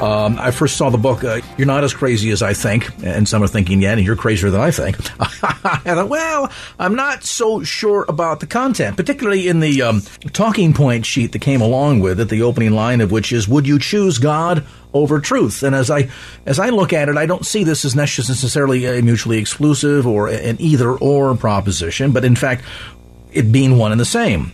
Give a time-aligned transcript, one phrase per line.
[0.00, 3.28] Um, I first saw the book, uh, You're Not As Crazy As I Think, and
[3.28, 4.96] some are thinking, yeah, and you're crazier than I think.
[5.20, 10.00] I thought, well, I'm not so sure about the content, particularly in the um,
[10.32, 13.66] talking point sheet that came along with it, the opening line of which is, Would
[13.66, 15.62] you choose God over truth?
[15.62, 16.08] And as I,
[16.46, 20.28] as I look at it, I don't see this as necessarily a mutually exclusive or
[20.28, 22.64] an either or proposition, but in fact,
[23.32, 24.52] it being one and the same.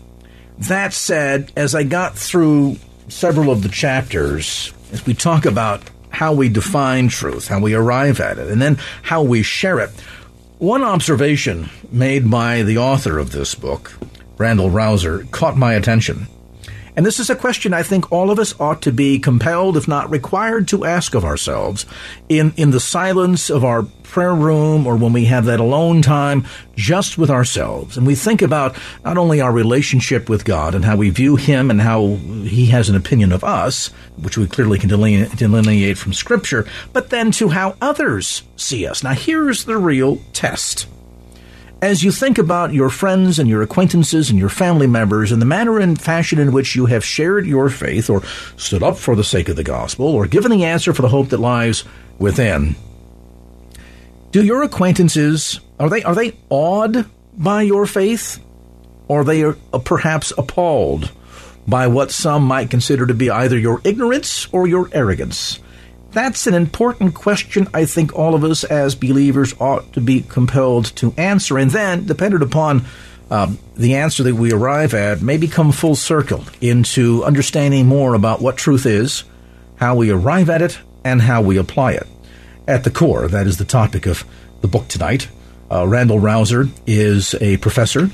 [0.59, 2.79] That said, as I got through
[3.09, 8.21] several of the chapters, as we talk about how we define truth, how we arrive
[8.21, 9.91] at it, and then how we share it.
[10.59, 13.93] One observation made by the author of this book,
[14.39, 16.27] Randal Rauser, caught my attention.
[16.97, 19.87] And this is a question I think all of us ought to be compelled, if
[19.87, 21.85] not required, to ask of ourselves
[22.29, 26.47] in, in the silence of our prayer room or when we have that alone time
[26.75, 27.99] just with ourselves.
[27.99, 31.71] And we think about not only our relationship with God and how we view Him
[31.71, 36.67] and how He has an opinion of us, which we clearly can delineate from Scripture,
[36.95, 39.03] but then to how others see us.
[39.03, 40.87] Now, here's the real test
[41.83, 45.47] as you think about your friends and your acquaintances and your family members and the
[45.47, 48.23] manner and fashion in which you have shared your faith or
[48.57, 51.29] stood up for the sake of the gospel or given the answer for the hope
[51.29, 51.85] that lies
[52.19, 52.75] within,
[54.33, 57.05] do your acquaintances are they are they awed
[57.37, 58.43] by your faith
[59.09, 61.13] or are they are uh, perhaps appalled
[61.67, 65.59] by what some might consider to be either your ignorance or your arrogance?
[66.17, 70.87] That's an important question I think all of us as believers ought to be compelled
[70.97, 71.59] to answer.
[71.59, 72.87] And then, dependent upon
[73.31, 78.41] um, the answer that we arrive at, may become full circle into understanding more about
[78.41, 79.25] what truth is,
[79.77, 82.07] how we arrive at it, and how we apply it.
[82.67, 84.25] At the core, that is the topic of
[84.63, 85.29] the book tonight.
[85.71, 88.09] Uh, Randal Rauser is a professor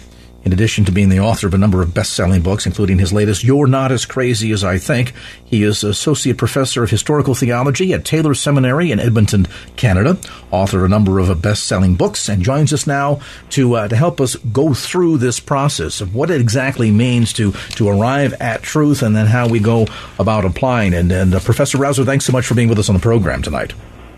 [0.45, 3.45] in addition to being the author of a number of best-selling books, including his latest,
[3.45, 5.13] You're Not As Crazy As I Think,
[5.45, 10.19] he is Associate Professor of Historical Theology at Taylor Seminary in Edmonton, Canada,
[10.51, 13.21] author of a number of best-selling books, and joins us now
[13.51, 17.53] to, uh, to help us go through this process of what it exactly means to,
[17.53, 19.87] to arrive at truth and then how we go
[20.19, 20.95] about applying.
[20.95, 23.43] And, and uh, Professor Rauser, thanks so much for being with us on the program
[23.43, 23.75] tonight.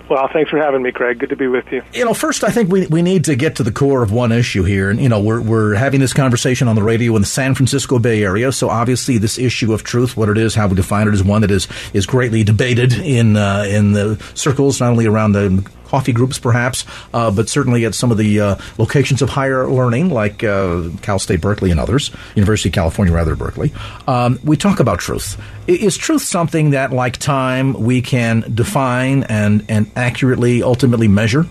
[0.09, 1.19] Well, thanks for having me, Craig.
[1.19, 1.83] Good to be with you.
[1.95, 4.33] You know, first, I think we, we need to get to the core of one
[4.33, 4.91] issue here.
[4.91, 7.99] And, you know, we're, we're having this conversation on the radio in the San Francisco
[7.99, 8.53] Bay Area.
[8.53, 11.41] So obviously, this issue of truth, what it is, how we define it, is one
[11.41, 16.13] that is, is greatly debated in, uh, in the circles, not only around the coffee
[16.13, 20.43] groups, perhaps, uh, but certainly at some of the uh, locations of higher learning, like
[20.43, 23.73] uh, Cal State Berkeley and others, University of California, rather, Berkeley.
[24.09, 25.41] Um, we talk about truth.
[25.69, 31.47] Is truth something that, like time, we can define and, and accurately, ultimately measure?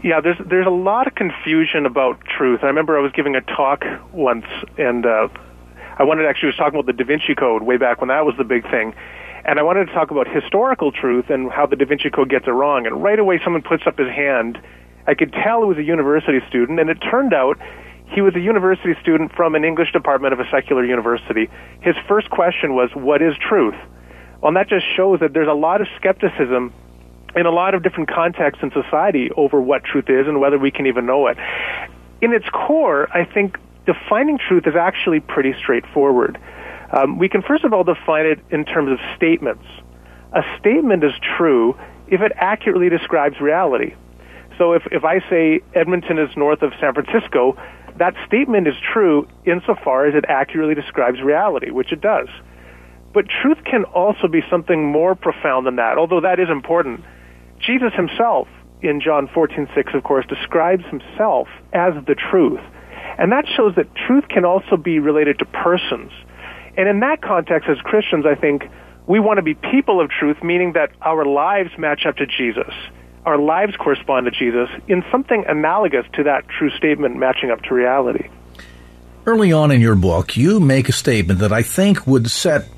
[0.00, 2.60] Yeah, there's there's a lot of confusion about truth.
[2.62, 4.46] I remember I was giving a talk once,
[4.76, 5.26] and uh,
[5.98, 8.36] I wanted actually was talking about the Da Vinci Code way back when that was
[8.36, 8.94] the big thing,
[9.48, 12.46] and I wanted to talk about historical truth and how the Da Vinci Code gets
[12.46, 12.86] it wrong.
[12.86, 14.60] And right away, someone puts up his hand.
[15.06, 17.58] I could tell it was a university student, and it turned out
[18.12, 21.48] he was a university student from an English department of a secular university.
[21.80, 23.74] His first question was, What is truth?
[24.42, 26.74] Well, and that just shows that there's a lot of skepticism
[27.34, 30.70] in a lot of different contexts in society over what truth is and whether we
[30.70, 31.38] can even know it.
[32.20, 33.56] In its core, I think
[33.86, 36.38] defining truth is actually pretty straightforward.
[36.92, 39.64] Um, we can first of all define it in terms of statements.
[40.32, 41.76] A statement is true
[42.08, 43.94] if it accurately describes reality.
[44.56, 47.56] So if, if I say Edmonton is north of San Francisco,
[47.96, 52.28] that statement is true insofar as it accurately describes reality, which it does.
[53.12, 57.04] But truth can also be something more profound than that, although that is important.
[57.58, 58.48] Jesus himself,
[58.82, 62.60] in John 14:6, of course, describes himself as the truth.
[63.18, 66.12] And that shows that truth can also be related to persons.
[66.78, 68.62] And in that context, as Christians, I think
[69.08, 72.72] we want to be people of truth, meaning that our lives match up to Jesus.
[73.26, 77.74] Our lives correspond to Jesus in something analogous to that true statement matching up to
[77.74, 78.28] reality.
[79.26, 82.68] Early on in your book, you make a statement that I think would set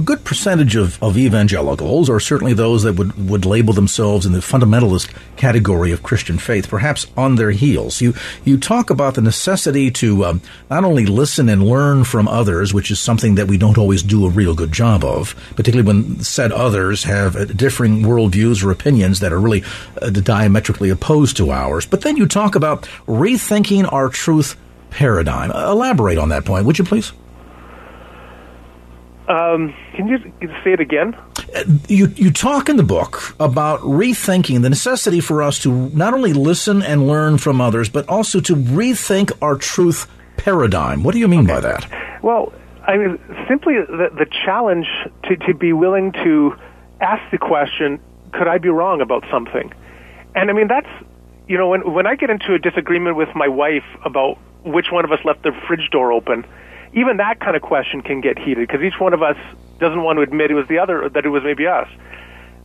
[0.00, 4.32] a good percentage of, of evangelicals, or certainly those that would, would label themselves in
[4.32, 8.00] the fundamentalist category of Christian faith, perhaps on their heels.
[8.00, 8.14] You
[8.44, 12.90] you talk about the necessity to um, not only listen and learn from others, which
[12.90, 16.50] is something that we don't always do a real good job of, particularly when said
[16.50, 19.62] others have uh, differing worldviews or opinions that are really
[20.00, 21.84] uh, diametrically opposed to ours.
[21.84, 24.56] But then you talk about rethinking our truth
[24.88, 25.50] paradigm.
[25.50, 27.12] Elaborate on that point, would you please?
[29.30, 30.18] Um, can you
[30.64, 31.16] say it again?
[31.86, 36.32] You you talk in the book about rethinking the necessity for us to not only
[36.32, 41.04] listen and learn from others, but also to rethink our truth paradigm.
[41.04, 41.54] What do you mean okay.
[41.54, 42.22] by that?
[42.24, 42.52] Well,
[42.88, 44.88] I mean simply the, the challenge
[45.24, 46.56] to, to be willing to
[47.00, 48.00] ask the question:
[48.32, 49.72] Could I be wrong about something?
[50.34, 50.90] And I mean that's
[51.46, 55.04] you know when when I get into a disagreement with my wife about which one
[55.04, 56.44] of us left the fridge door open
[56.92, 59.36] even that kind of question can get heated because each one of us
[59.78, 61.88] doesn't want to admit it was the other, that it was maybe us.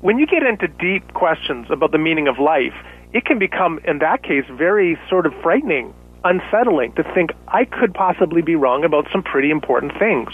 [0.02, 2.74] When you get into deep questions about the meaning of life,
[3.14, 5.94] it can become, in that case, very sort of frightening,
[6.24, 10.30] unsettling to think I could possibly be wrong about some pretty important things.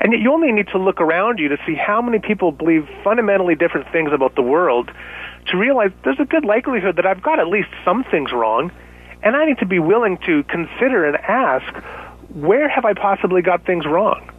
[0.00, 2.86] And yet you only need to look around you to see how many people believe
[3.02, 4.90] fundamentally different things about the world
[5.46, 8.70] to realize there's a good likelihood that I've got at least some things wrong,
[9.22, 11.72] and I need to be willing to consider and ask
[12.32, 14.30] where have I possibly got things wrong?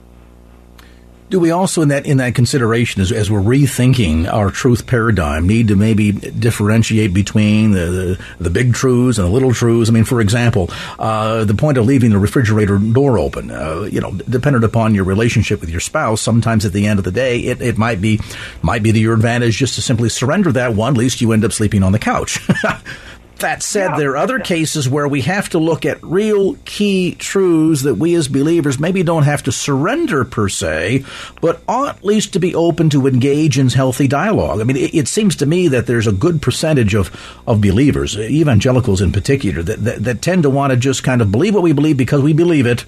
[1.27, 5.47] Do we also, in that in that consideration, as, as we're rethinking our truth paradigm,
[5.47, 9.89] need to maybe differentiate between the, the, the big truths and the little truths?
[9.89, 13.49] I mean, for example, uh, the point of leaving the refrigerator door open.
[13.49, 17.05] Uh, you know, dependent upon your relationship with your spouse, sometimes at the end of
[17.05, 18.19] the day, it, it might be
[18.61, 20.93] might be to your advantage just to simply surrender that one.
[20.93, 22.47] At least you end up sleeping on the couch.
[23.39, 23.97] That said, yeah.
[23.97, 28.15] there are other cases where we have to look at real key truths that we
[28.15, 31.03] as believers maybe don't have to surrender per se,
[31.41, 34.61] but ought at least to be open to engage in healthy dialogue.
[34.61, 37.11] I mean, it, it seems to me that there's a good percentage of,
[37.45, 41.31] of believers, evangelicals in particular, that, that, that tend to want to just kind of
[41.31, 42.85] believe what we believe because we believe it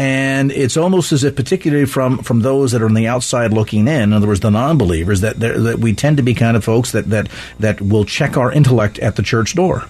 [0.00, 3.86] and it's almost as if, particularly from, from those that are on the outside looking
[3.86, 6.92] in, in other words, the non-believers, that that we tend to be kind of folks
[6.92, 9.84] that that that will check our intellect at the church door.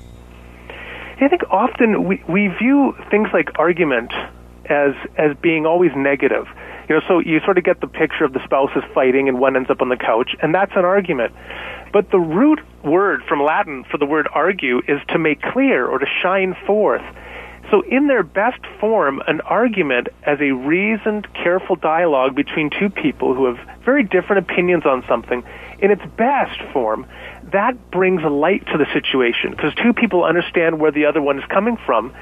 [1.21, 4.13] I think often we we view things like argument
[4.65, 6.49] as as being always negative.
[6.89, 9.55] You know, so you sort of get the picture of the spouses fighting and one
[9.55, 11.33] ends up on the couch, and that's an argument.
[11.93, 16.01] But the root word from Latin for the word argue is to make clear or
[16.01, 17.03] to shine forth.
[17.71, 23.35] So, in their best form, an argument as a reasoned, careful dialogue between two people
[23.35, 25.45] who have very different opinions on something,
[25.79, 27.07] in its best form,
[27.53, 31.45] that brings light to the situation because two people understand where the other one is
[31.49, 32.13] coming from.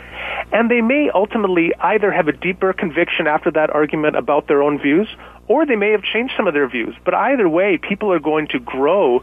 [0.52, 4.78] And they may ultimately either have a deeper conviction after that argument about their own
[4.78, 5.08] views,
[5.46, 6.94] or they may have changed some of their views.
[7.04, 9.22] But either way, people are going to grow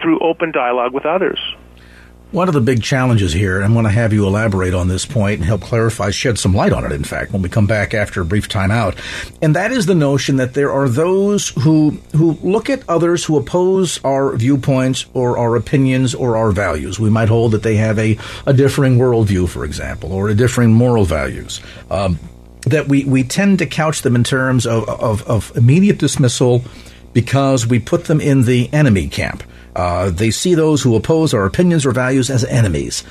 [0.00, 1.38] through open dialogue with others.
[2.32, 5.06] One of the big challenges here, and I want to have you elaborate on this
[5.06, 7.94] point and help clarify, shed some light on it, in fact, when we come back
[7.94, 8.96] after a brief time out.
[9.40, 13.36] And that is the notion that there are those who, who look at others who
[13.36, 16.98] oppose our viewpoints or our opinions or our values.
[16.98, 20.72] We might hold that they have a, a differing worldview, for example, or a differing
[20.72, 21.60] moral values.
[21.92, 22.18] Um,
[22.62, 26.64] that we, we tend to couch them in terms of, of, of immediate dismissal
[27.12, 29.44] because we put them in the enemy camp.
[29.76, 33.04] Uh, they see those who oppose our opinions or values as enemies.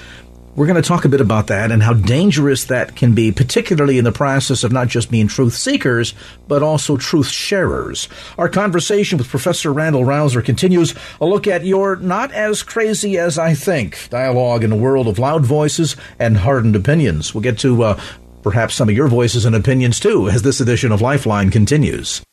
[0.55, 3.97] We're going to talk a bit about that and how dangerous that can be, particularly
[3.99, 6.15] in the process of not just being truth seekers,
[6.47, 8.07] but also truth sharers.
[8.37, 13.37] Our conversation with Professor Randal Rauser continues a look at your not as crazy as
[13.37, 17.35] I think dialogue in a world of loud voices and hardened opinions.
[17.35, 18.01] We'll get to uh,
[18.41, 22.23] perhaps some of your voices and opinions too as this edition of Lifeline continues.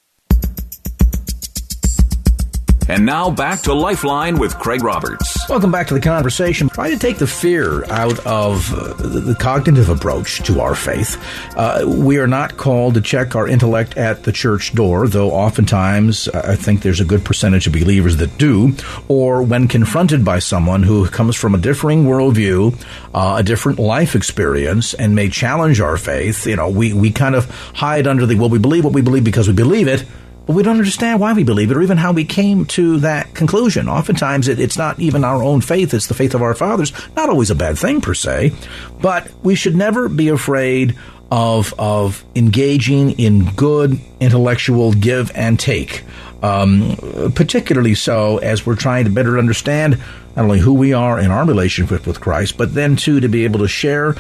[2.89, 5.49] And now back to Lifeline with Craig Roberts.
[5.49, 6.69] Welcome back to the conversation.
[6.69, 11.17] Try to take the fear out of uh, the cognitive approach to our faith.
[11.57, 16.29] Uh, we are not called to check our intellect at the church door, though oftentimes
[16.29, 18.75] I think there's a good percentage of believers that do,
[19.07, 22.75] or when confronted by someone who comes from a differing worldview,
[23.15, 27.37] uh, a different life experience, and may challenge our faith, you know, we, we kind
[27.37, 30.05] of hide under the, well, we believe what we believe because we believe it
[30.47, 33.35] but we don't understand why we believe it or even how we came to that
[33.35, 33.89] conclusion.
[33.89, 36.93] Oftentimes, it, it's not even our own faith, it's the faith of our fathers.
[37.17, 38.53] Not always a bad thing per se,
[39.01, 40.97] but we should never be afraid
[41.31, 46.05] of, of engaging in good intellectual give and take.
[46.43, 46.97] Um,
[47.37, 49.99] particularly so as we're trying to better understand
[50.35, 53.45] not only who we are in our relationship with Christ, but then too to be
[53.45, 54.17] able to share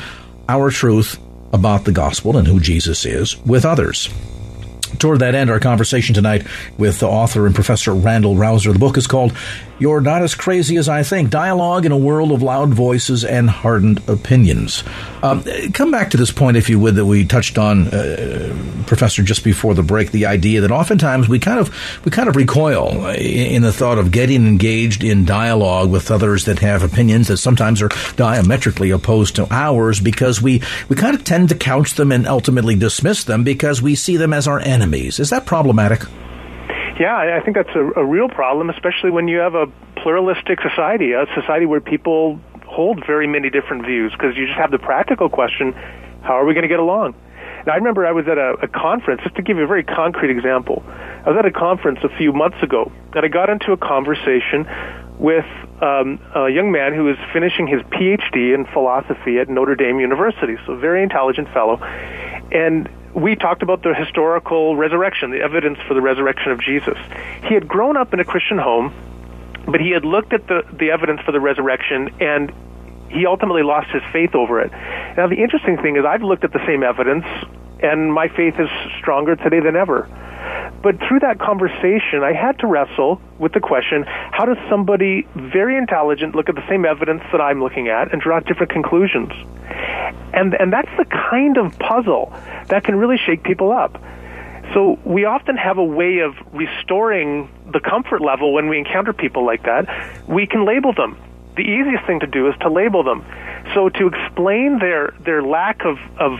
[0.48, 1.18] our truth
[1.52, 4.08] about the gospel and who Jesus is with others.
[5.02, 6.46] Toward that end, our conversation tonight
[6.78, 8.72] with the author and Professor Randal Rauser.
[8.72, 9.36] The book is called
[9.82, 13.50] You're Not as Crazy as I Think Dialogue in a World of Loud Voices and
[13.50, 14.84] Hardened Opinions.
[15.24, 19.24] Um, come back to this point, if you would, that we touched on, uh, Professor,
[19.24, 21.74] just before the break the idea that oftentimes we kind of,
[22.04, 26.60] we kind of recoil in the thought of getting engaged in dialogue with others that
[26.60, 31.48] have opinions that sometimes are diametrically opposed to ours because we, we kind of tend
[31.48, 35.18] to couch them and ultimately dismiss them because we see them as our enemies.
[35.18, 36.02] Is that problematic?
[37.00, 41.12] Yeah, I think that's a, a real problem, especially when you have a pluralistic society,
[41.12, 45.28] a society where people hold very many different views, because you just have the practical
[45.28, 45.74] question
[46.22, 47.14] how are we going to get along?
[47.66, 49.84] Now, I remember I was at a, a conference, just to give you a very
[49.84, 50.82] concrete example.
[50.86, 54.66] I was at a conference a few months ago, and I got into a conversation
[55.18, 55.46] with
[55.80, 60.56] um, a young man who was finishing his PhD in philosophy at Notre Dame University,
[60.66, 61.76] so a very intelligent fellow.
[62.50, 66.98] And we talked about the historical resurrection, the evidence for the resurrection of Jesus.
[67.46, 68.92] He had grown up in a Christian home,
[69.66, 72.52] but he had looked at the, the evidence for the resurrection and
[73.10, 74.72] he ultimately lost his faith over it.
[75.16, 77.26] Now, the interesting thing is, I've looked at the same evidence,
[77.82, 80.08] and my faith is stronger today than ever.
[80.82, 85.76] But through that conversation, I had to wrestle with the question how does somebody very
[85.76, 89.32] intelligent look at the same evidence that I'm looking at and draw different conclusions?
[90.34, 92.32] And, and that's the kind of puzzle
[92.68, 94.02] that can really shake people up.
[94.74, 99.44] So we often have a way of restoring the comfort level when we encounter people
[99.44, 99.86] like that.
[100.26, 101.16] We can label them.
[101.56, 103.24] The easiest thing to do is to label them.
[103.74, 106.38] So to explain their, their lack of, of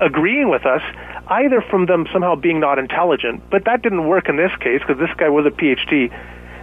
[0.00, 0.82] agreeing with us,
[1.28, 4.98] either from them somehow being not intelligent, but that didn't work in this case because
[4.98, 6.10] this guy was a PhD.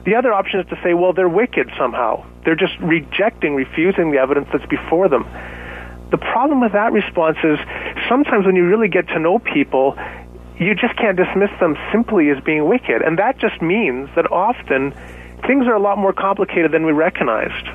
[0.06, 2.26] The other option is to say, well, they're wicked somehow.
[2.44, 5.26] They're just rejecting, refusing the evidence that's before them.
[6.12, 7.58] The problem with that response is
[8.08, 9.98] sometimes when you really get to know people,
[10.60, 13.02] you just can't dismiss them simply as being wicked.
[13.02, 14.92] And that just means that often
[15.48, 17.68] things are a lot more complicated than we recognized.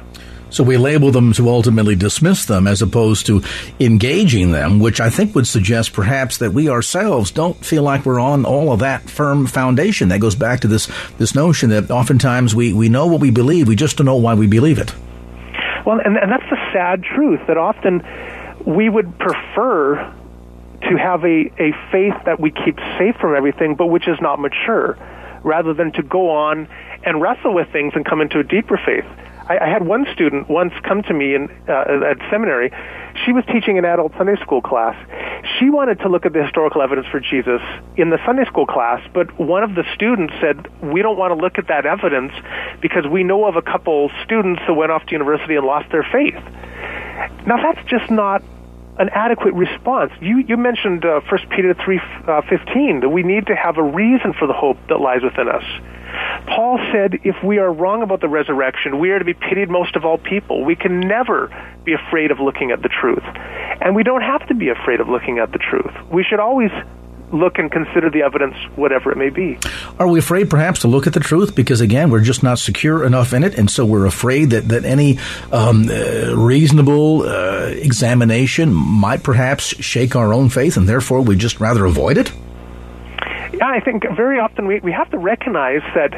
[0.51, 3.43] So we label them to ultimately dismiss them as opposed to
[3.79, 8.21] engaging them, which I think would suggest perhaps that we ourselves don't feel like we're
[8.21, 10.09] on all of that firm foundation.
[10.09, 13.69] That goes back to this, this notion that oftentimes we, we know what we believe,
[13.69, 14.93] we just don't know why we believe it.
[15.87, 18.03] Well, and, and that's the sad truth that often
[18.67, 20.15] we would prefer
[20.83, 24.41] to have a, a faith that we keep safe from everything, but which is not
[24.41, 24.99] mature,
[25.43, 26.69] rather than to go on
[27.05, 29.05] and wrestle with things and come into a deeper faith.
[29.51, 32.71] I, I had one student once come to me in, uh, at seminary.
[33.27, 34.95] She was teaching an adult Sunday school class.
[35.59, 37.61] She wanted to look at the historical evidence for Jesus
[37.97, 41.43] in the Sunday school class, but one of the students said, We don't want to
[41.43, 42.33] look at that evidence
[42.81, 46.07] because we know of a couple students who went off to university and lost their
[46.13, 46.39] faith.
[47.45, 48.43] Now, that's just not
[49.01, 50.13] an adequate response.
[50.21, 54.35] You, you mentioned uh, 1 Peter 3.15, uh, that we need to have a reason
[54.39, 55.65] for the hope that lies within us.
[56.47, 59.97] Paul said, if we are wrong about the resurrection, we are to be pitied most
[59.97, 60.65] of all people.
[60.65, 61.49] We can never
[61.85, 63.25] be afraid of looking at the truth.
[63.81, 65.95] And we don't have to be afraid of looking at the truth.
[66.13, 66.71] We should always
[67.33, 69.59] look and consider the evidence, whatever it may be.
[69.99, 73.05] Are we afraid perhaps to look at the truth because, again, we're just not secure
[73.05, 75.19] enough in it, and so we're afraid that, that any
[75.53, 81.61] um, uh, reasonable uh, examination might perhaps shake our own faith, and therefore we just
[81.61, 82.33] rather avoid it?
[83.53, 86.13] Yeah, I think very often we, we have to recognize that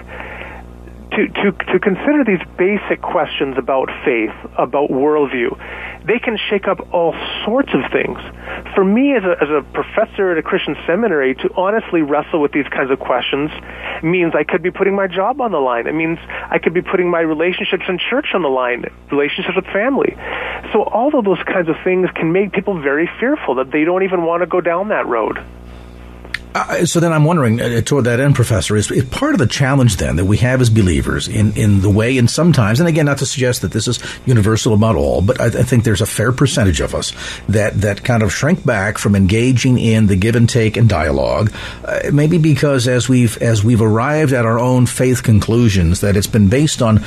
[1.12, 5.58] to, to, to consider these basic questions about faith, about worldview,
[6.06, 8.18] they can shake up all sorts of things.
[8.74, 12.52] For me, as a, as a professor at a Christian seminary, to honestly wrestle with
[12.52, 13.50] these kinds of questions
[14.02, 15.86] means I could be putting my job on the line.
[15.86, 16.18] It means
[16.50, 20.16] I could be putting my relationships in church on the line, relationships with family.
[20.72, 24.02] So all of those kinds of things can make people very fearful that they don't
[24.02, 25.38] even want to go down that road.
[26.54, 29.46] Uh, so then I'm wondering, uh, toward that end, Professor, is, is, part of the
[29.46, 33.06] challenge then that we have as believers in, in the way, and sometimes, and again,
[33.06, 36.06] not to suggest that this is universal about all, but I, I think there's a
[36.06, 37.12] fair percentage of us
[37.48, 41.52] that, that kind of shrink back from engaging in the give and take and dialogue,
[41.84, 46.26] uh, maybe because as we've, as we've arrived at our own faith conclusions, that it's
[46.26, 47.00] been based on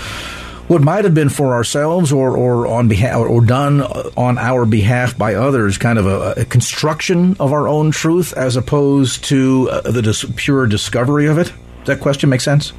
[0.68, 5.18] what might have been for ourselves or, or on behalf or done on our behalf
[5.18, 9.82] by others, kind of a, a construction of our own truth as opposed to uh,
[9.82, 11.54] the dis- pure discovery of it.
[11.80, 12.74] Does that question make sense?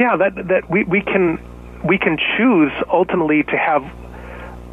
[0.00, 1.38] Yeah, that that we, we can
[1.84, 3.82] we can choose ultimately to have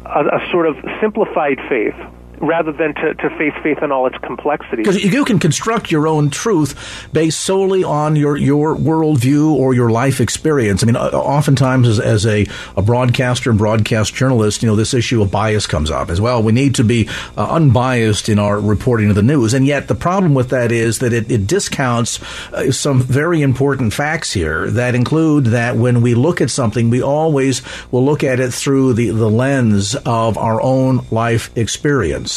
[0.06, 1.94] a, a sort of simplified faith
[2.42, 4.78] rather than to, to face faith in all its complexity.
[4.78, 9.90] Because you can construct your own truth based solely on your, your worldview or your
[9.90, 10.82] life experience.
[10.82, 12.44] I mean, oftentimes as, as a,
[12.76, 16.42] a broadcaster and broadcast journalist, you know, this issue of bias comes up as well.
[16.42, 19.54] We need to be uh, unbiased in our reporting of the news.
[19.54, 22.20] And yet the problem with that is that it, it discounts
[22.52, 27.02] uh, some very important facts here that include that when we look at something, we
[27.02, 32.31] always will look at it through the, the lens of our own life experience.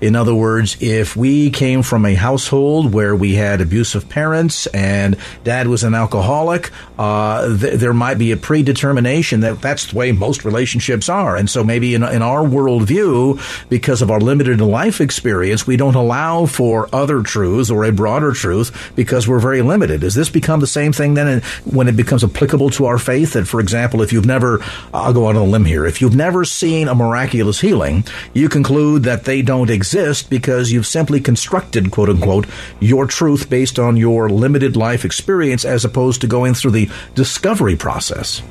[0.00, 5.16] In other words, if we came from a household where we had abusive parents and
[5.44, 10.12] dad was an alcoholic, uh, th- there might be a predetermination that that's the way
[10.12, 11.36] most relationships are.
[11.36, 15.94] And so maybe in, in our worldview, because of our limited life experience, we don't
[15.94, 20.00] allow for other truths or a broader truth because we're very limited.
[20.00, 23.34] Does this become the same thing then when it becomes applicable to our faith?
[23.34, 24.60] That, for example, if you've never,
[24.92, 28.48] I'll go out on a limb here, if you've never seen a miraculous healing, you
[28.48, 32.46] conclude that they don't exist because you've simply constructed, quote unquote,
[32.80, 37.76] your truth based on your limited life experience as opposed to going through the discovery
[37.76, 38.42] process.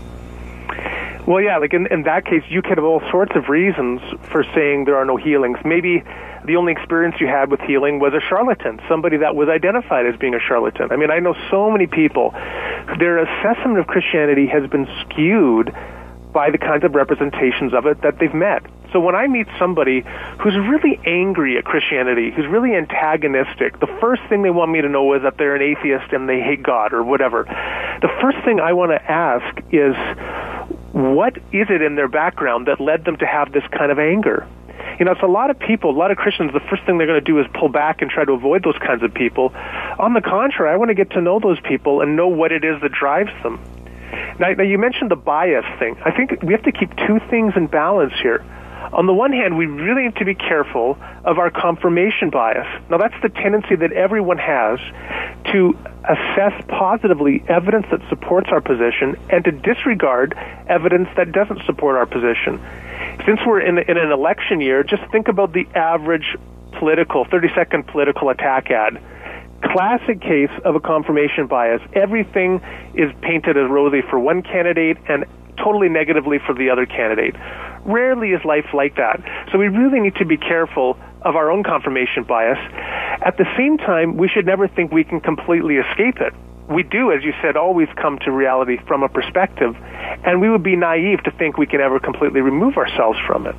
[1.27, 4.00] Well, yeah, like in, in that case, you could have all sorts of reasons
[4.30, 5.58] for saying there are no healings.
[5.65, 6.04] Maybe
[6.46, 10.15] the only experience you had with healing was a charlatan, somebody that was identified as
[10.18, 10.92] being a charlatan.
[10.92, 12.30] I mean, I know so many people,
[13.00, 15.74] their assessment of Christianity has been skewed
[16.32, 18.63] by the kinds of representations of it that they've met.
[18.96, 20.06] So when I meet somebody
[20.40, 24.88] who's really angry at Christianity, who's really antagonistic, the first thing they want me to
[24.88, 27.44] know is that they're an atheist and they hate God or whatever.
[27.44, 29.96] The first thing I want to ask is
[30.94, 34.48] what is it in their background that led them to have this kind of anger?
[34.98, 37.06] You know, it's a lot of people, a lot of Christians, the first thing they're
[37.06, 39.52] going to do is pull back and try to avoid those kinds of people.
[40.00, 42.64] On the contrary, I want to get to know those people and know what it
[42.64, 43.60] is that drives them.
[44.40, 45.98] Now, now, you mentioned the bias thing.
[46.06, 48.46] I think we have to keep two things in balance here.
[48.94, 52.68] On the one hand, we really have to be careful of our confirmation bias.
[52.89, 54.80] Now, that's the tendency that everyone has
[55.51, 60.36] to assess positively evidence that supports our position and to disregard
[60.68, 62.62] evidence that doesn't support our position.
[63.25, 66.36] Since we're in, in an election year, just think about the average
[66.74, 69.01] political, 30 second political attack ad
[69.63, 71.82] classic case of a confirmation bias.
[71.94, 72.62] Everything
[72.94, 75.25] is painted as rosy for one candidate and
[75.58, 77.36] totally negatively for the other candidate.
[77.86, 79.22] Rarely is life like that.
[79.52, 82.60] So we really need to be careful of our own confirmation bias.
[83.22, 86.34] At the same time, we should never think we can completely escape it.
[86.70, 89.75] We do, as you said, always come to reality from a perspective,
[90.24, 93.56] and we would be naive to think we can ever completely remove ourselves from it.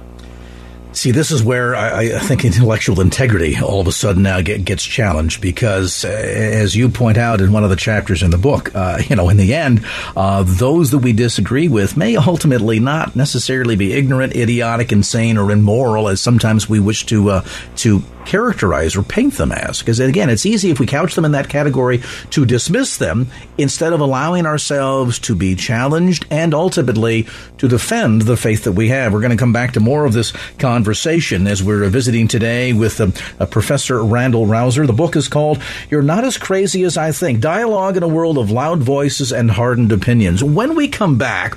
[0.97, 4.65] See, this is where I, I, think intellectual integrity all of a sudden now get,
[4.65, 8.39] gets challenged because, uh, as you point out in one of the chapters in the
[8.39, 9.85] book, uh, you know, in the end,
[10.17, 15.51] uh, those that we disagree with may ultimately not necessarily be ignorant, idiotic, insane, or
[15.51, 17.45] immoral, as sometimes we wish to uh,
[17.77, 19.79] to characterize or paint them as.
[19.81, 23.93] Because again, it's easy if we couch them in that category to dismiss them instead
[23.93, 27.27] of allowing ourselves to be challenged and ultimately
[27.59, 29.13] to defend the faith that we have.
[29.13, 33.01] We're going to come back to more of this conversation as we're visiting today with
[33.01, 34.87] uh, Professor Randal Rauser.
[34.87, 38.39] The book is called You're Not As Crazy as I Think Dialogue in a World
[38.39, 40.43] of Loud Voices and Hardened Opinions.
[40.43, 41.57] When we come back,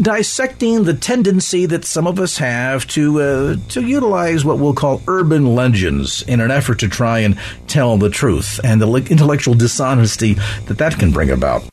[0.00, 5.00] dissecting the tendency that some of us have to uh, to utilize what we'll call
[5.06, 10.34] urban legends in an effort to try and tell the truth and the intellectual dishonesty
[10.66, 11.64] that that can bring about.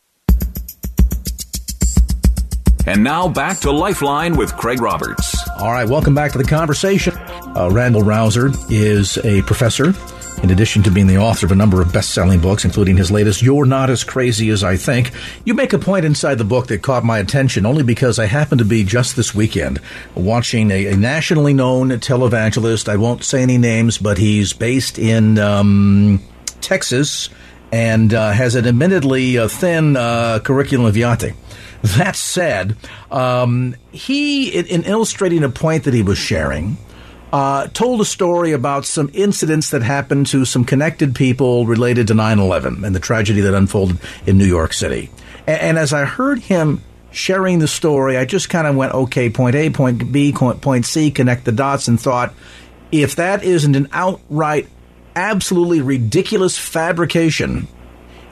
[2.86, 5.48] And now back to Lifeline with Craig Roberts.
[5.60, 7.14] All right, welcome back to the conversation.
[7.16, 9.94] Uh, Randal Rauser is a professor
[10.44, 13.12] in addition to being the author of a number of best selling books, including his
[13.12, 15.12] latest, You're Not As Crazy As I Think,
[15.46, 18.60] you make a point inside the book that caught my attention only because I happened
[18.60, 19.80] to be just this weekend
[20.16, 22.90] watching a, a nationally known televangelist.
[22.90, 26.22] I won't say any names, but he's based in um,
[26.60, 27.30] Texas
[27.72, 31.36] and uh, has an admittedly uh, thin uh, curriculum vitae.
[31.98, 32.76] That said,
[33.10, 36.78] um, he, in, in illustrating a point that he was sharing,
[37.32, 42.14] uh, told a story about some incidents that happened to some connected people related to
[42.14, 45.10] 9 11 and the tragedy that unfolded in New York City.
[45.48, 49.30] And, and as I heard him sharing the story, I just kind of went, okay,
[49.30, 52.34] point A, point B, point C, connect the dots, and thought,
[52.92, 54.68] if that isn't an outright,
[55.16, 57.68] absolutely ridiculous fabrication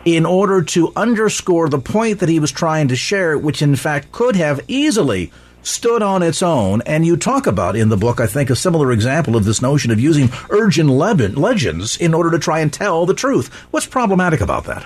[0.05, 4.11] in order to underscore the point that he was trying to share, which in fact
[4.11, 8.27] could have easily stood on its own, and you talk about in the book, I
[8.27, 12.59] think, a similar example of this notion of using urban legends in order to try
[12.59, 13.53] and tell the truth.
[13.71, 14.85] What's problematic about that?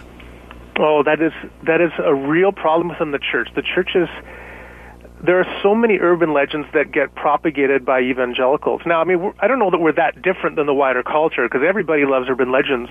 [0.80, 1.32] Oh, that is
[1.68, 3.50] that is a real problem within the church.
[3.56, 4.10] The church is
[5.24, 8.82] there are so many urban legends that get propagated by evangelicals.
[8.86, 11.62] Now, I mean, I don't know that we're that different than the wider culture because
[11.66, 12.90] everybody loves urban legends.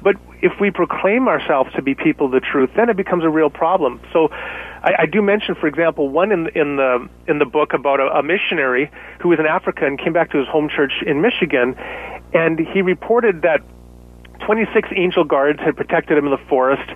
[0.00, 3.28] But if we proclaim ourselves to be people of the truth, then it becomes a
[3.28, 4.00] real problem.
[4.12, 7.98] So, I, I do mention, for example, one in in the in the book about
[7.98, 8.90] a, a missionary
[9.20, 11.74] who was in Africa and came back to his home church in Michigan,
[12.32, 13.60] and he reported that
[14.46, 16.88] 26 angel guards had protected him in the forest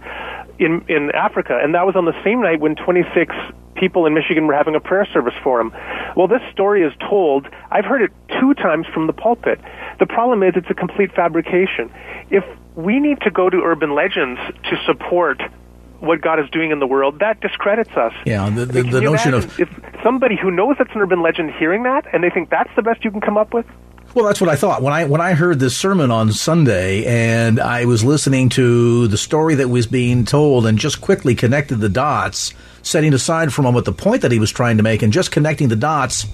[0.58, 3.34] in in Africa, and that was on the same night when 26
[3.76, 5.72] people in Michigan were having a prayer service for him.
[6.16, 7.46] Well, this story is told.
[7.70, 9.60] I've heard it two times from the pulpit.
[9.98, 11.92] The problem is it's a complete fabrication.
[12.30, 15.40] If we need to go to urban legends to support
[16.00, 18.12] what God is doing in the world, that discredits us.
[18.24, 19.68] Yeah, the, the, the notion of if
[20.02, 23.04] somebody who knows it's an urban legend hearing that and they think that's the best
[23.04, 23.66] you can come up with.
[24.14, 27.60] Well, that's what I thought when I when I heard this sermon on Sunday, and
[27.60, 31.90] I was listening to the story that was being told, and just quickly connected the
[31.90, 32.54] dots,
[32.86, 35.32] setting aside for a moment the point that he was trying to make, and just
[35.32, 36.26] connecting the dots.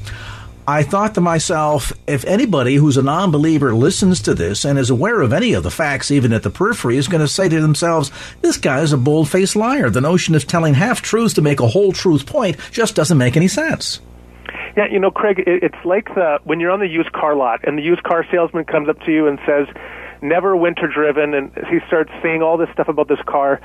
[0.67, 4.91] I thought to myself, if anybody who's a non believer listens to this and is
[4.91, 7.61] aware of any of the facts, even at the periphery, is going to say to
[7.61, 8.13] themselves,
[8.43, 9.91] this guy is a bold faced liar.
[9.91, 13.37] The notion of telling half truths to make a whole truth point just doesn't make
[13.37, 14.01] any sense.
[14.77, 17.77] Yeah, you know, Craig, it's like the when you're on the used car lot and
[17.77, 19.67] the used car salesman comes up to you and says,
[20.23, 23.61] "Never winter driven," and he starts saying all this stuff about this car.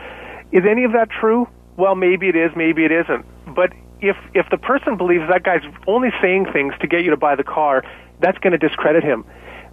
[0.52, 1.48] Is any of that true?
[1.78, 3.26] Well, maybe it is, maybe it isn't.
[3.56, 7.18] But if if the person believes that guy's only saying things to get you to
[7.18, 7.84] buy the car,
[8.20, 9.24] that's going to discredit him.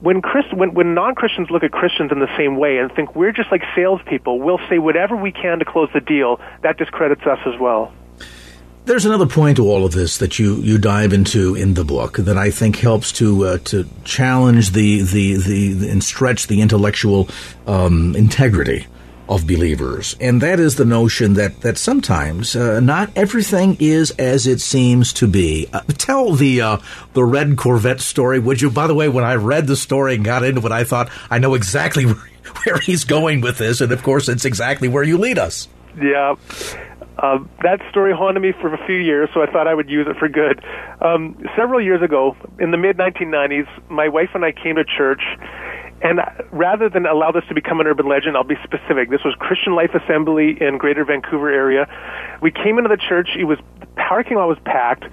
[0.01, 3.33] When, Christ, when, when non-Christians look at Christians in the same way and think we're
[3.33, 7.39] just like salespeople, we'll say whatever we can to close the deal, that discredits us
[7.47, 7.91] as well.
[8.85, 12.19] There's another point to all of this that you, you dive into in the book
[12.19, 17.31] that I think helps to uh, to challenge the, the, the, and stretch the intellectual
[17.67, 18.87] um, integrity
[19.29, 24.47] of believers, and that is the notion that that sometimes uh, not everything is as
[24.47, 25.69] it seems to be.
[25.73, 26.79] Uh, tell the uh,
[27.15, 28.71] the red Corvette story, would you?
[28.71, 31.39] By the way, when I read the story and got into it, I thought I
[31.39, 32.05] know exactly
[32.65, 35.69] where, he's going with this, and of course, it's exactly where you lead us.
[36.01, 36.35] Yeah.
[37.17, 40.07] Uh, that story haunted me for a few years, so I thought I would use
[40.09, 40.63] it for good.
[41.01, 45.23] Um, several years ago, in the mid 1990s, my wife and I came to church,
[46.05, 46.21] and
[46.53, 49.09] rather than allow this to become an urban legend, I'll be specific.
[49.09, 51.89] This was Christian Life Assembly in Greater Vancouver area.
[52.43, 53.31] We came into the church.
[53.39, 55.05] It was the parking lot was packed.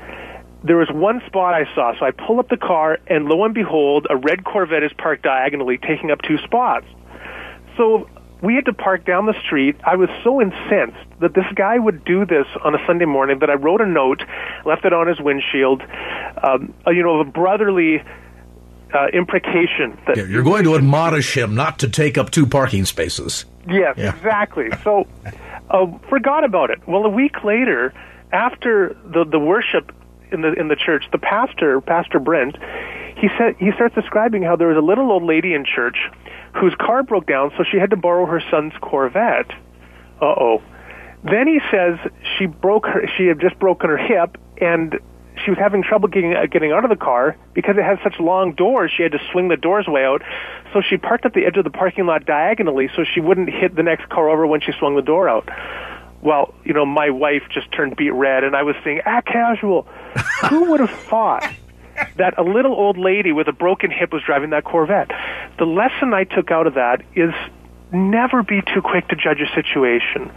[0.65, 3.53] There was one spot I saw, so I pull up the car, and lo and
[3.53, 6.85] behold, a red Corvette is parked diagonally, taking up two spots.
[7.77, 8.09] So
[8.43, 9.77] we had to park down the street.
[9.85, 13.49] I was so incensed that this guy would do this on a Sunday morning that
[13.49, 14.23] I wrote a note,
[14.65, 15.81] left it on his windshield,
[16.43, 18.03] um, uh, you know, a brotherly
[18.93, 22.85] uh, imprecation that yeah, you're going to admonish him not to take up two parking
[22.85, 23.45] spaces.
[23.67, 24.15] Yes, yeah.
[24.15, 24.69] exactly.
[24.83, 25.07] So,
[25.69, 26.85] uh, forgot about it.
[26.87, 27.93] Well, a week later,
[28.31, 29.91] after the the worship
[30.31, 32.57] in the in the church, the pastor, Pastor Brent,
[33.17, 35.97] he said he starts describing how there was a little old lady in church
[36.53, 39.51] whose car broke down, so she had to borrow her son's Corvette.
[40.21, 40.61] Uh oh.
[41.23, 41.99] Then he says
[42.37, 43.07] she broke her.
[43.17, 44.99] She had just broken her hip, and
[45.43, 48.19] she was having trouble getting uh, getting out of the car because it has such
[48.19, 48.91] long doors.
[48.95, 50.21] She had to swing the doors way out,
[50.73, 53.75] so she parked at the edge of the parking lot diagonally, so she wouldn't hit
[53.75, 55.49] the next car over when she swung the door out.
[56.21, 59.83] Well, you know, my wife just turned beet red, and I was saying, "Ah, casual."
[60.49, 61.49] Who would have thought
[62.17, 65.11] that a little old lady with a broken hip was driving that Corvette.
[65.57, 67.33] The lesson I took out of that is
[67.91, 70.31] never be too quick to judge a situation.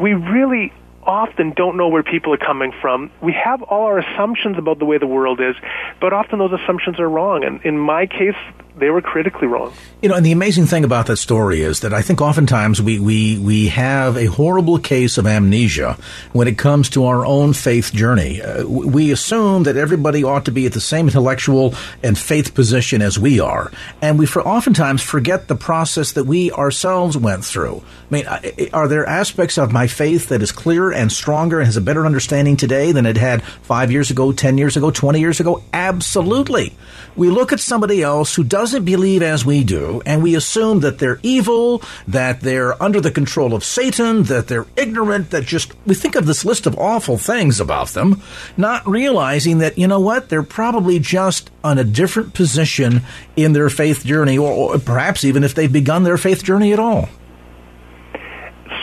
[0.00, 0.72] We really
[1.06, 3.10] often don't know where people are coming from.
[3.22, 5.56] We have all our assumptions about the way the world is,
[6.00, 7.44] but often those assumptions are wrong.
[7.44, 8.34] And in my case,
[8.76, 9.72] they were critically wrong.
[10.02, 12.98] You know, and the amazing thing about that story is that I think oftentimes we,
[12.98, 15.98] we, we have a horrible case of amnesia
[16.32, 18.42] when it comes to our own faith journey.
[18.42, 23.00] Uh, we assume that everybody ought to be at the same intellectual and faith position
[23.00, 23.72] as we are.
[24.02, 27.82] And we for, oftentimes forget the process that we ourselves went through.
[28.10, 28.26] I mean,
[28.74, 32.04] are there aspects of my faith that is clearer and stronger and has a better
[32.04, 35.62] understanding today than it had five years ago, 10 years ago, 20 years ago?
[35.72, 36.74] Absolutely.
[37.14, 40.80] We look at somebody else who does doesn't believe as we do, and we assume
[40.80, 45.72] that they're evil, that they're under the control of Satan, that they're ignorant, that just,
[45.86, 48.20] we think of this list of awful things about them,
[48.56, 53.02] not realizing that, you know what, they're probably just on a different position
[53.36, 56.80] in their faith journey, or, or perhaps even if they've begun their faith journey at
[56.80, 57.08] all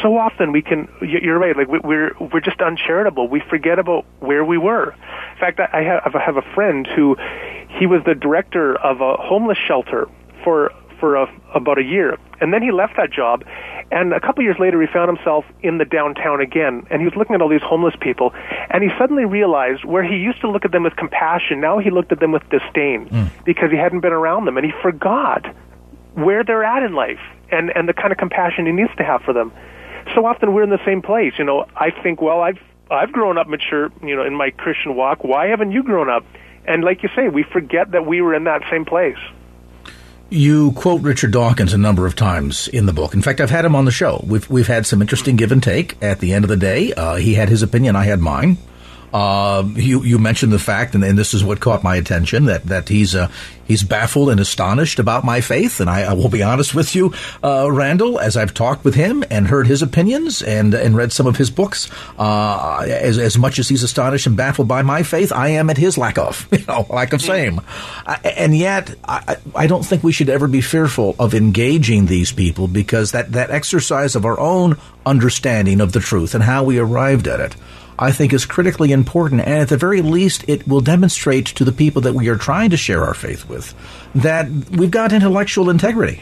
[0.04, 4.46] so often we can you're right like we're we're just uncharitable we forget about where
[4.46, 7.16] we were in fact i have i have a friend who
[7.80, 10.08] he was the director of a homeless shelter
[10.44, 10.72] for
[11.04, 12.18] for a, about a year.
[12.40, 13.44] And then he left that job,
[13.92, 17.14] and a couple years later, he found himself in the downtown again, and he was
[17.18, 18.32] looking at all these homeless people,
[18.70, 21.90] and he suddenly realized where he used to look at them with compassion, now he
[21.90, 23.30] looked at them with disdain mm.
[23.44, 25.46] because he hadn't been around them, and he forgot
[26.14, 27.20] where they're at in life
[27.52, 29.52] and, and the kind of compassion he needs to have for them.
[30.16, 31.34] So often we're in the same place.
[31.38, 32.60] You know, I think, well, I've
[32.92, 35.24] I've grown up mature, you know, in my Christian walk.
[35.24, 36.26] Why haven't you grown up?
[36.66, 39.18] And like you say, we forget that we were in that same place.
[40.30, 43.14] You quote Richard Dawkins a number of times in the book.
[43.14, 44.24] In fact, I've had him on the show.
[44.26, 46.02] We've we've had some interesting give and take.
[46.02, 48.58] At the end of the day, uh, he had his opinion, I had mine.
[49.14, 52.64] Uh, you you mentioned the fact, and, and, this is what caught my attention that
[52.64, 53.30] that he's uh,
[53.66, 55.80] he's baffled and astonished about my faith.
[55.80, 59.24] And I, I will be honest with you, uh, Randal, as I've talked with him
[59.30, 63.60] and heard his opinions and and read some of his books, uh, as as much
[63.60, 66.66] as he's astonished and baffled by my faith, I am at his lack of you
[66.68, 67.62] know lack of same.
[68.24, 72.68] and yet, I, I don't think we should ever be fearful of engaging these people
[72.68, 77.28] because that that exercise of our own understanding of the truth and how we arrived
[77.28, 77.56] at it
[78.04, 79.42] I think is critically important.
[79.42, 82.72] And at the very least, it will demonstrate to the people that we are trying
[82.72, 83.74] to share our faith with
[84.14, 86.22] that we've got intellectual integrity.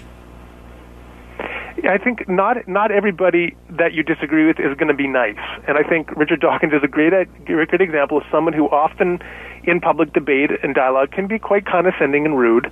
[1.84, 5.76] I think not not everybody that you disagree with is going to be nice, and
[5.80, 7.12] I think Richard Dawkins is a great
[7.46, 9.20] great example of someone who often,
[9.64, 12.72] in public debate and dialogue, can be quite condescending and rude.